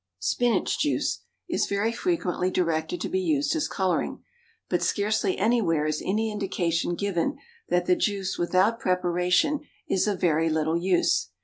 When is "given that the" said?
6.95-7.95